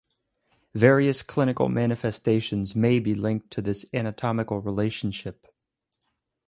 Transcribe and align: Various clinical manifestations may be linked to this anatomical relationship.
Various 0.73 1.21
clinical 1.21 1.69
manifestations 1.69 2.75
may 2.75 2.97
be 2.97 3.13
linked 3.13 3.51
to 3.51 3.61
this 3.61 3.85
anatomical 3.93 4.59
relationship. 4.59 5.45